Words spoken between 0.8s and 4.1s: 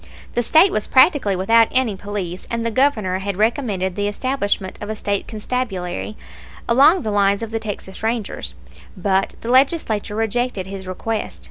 practically without any police, and the Governor had recommended the